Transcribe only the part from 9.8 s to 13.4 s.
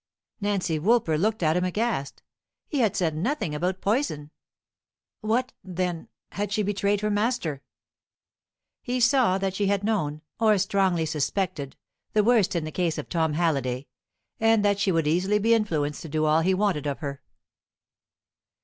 known, or strongly suspected, the worst in the case of Tom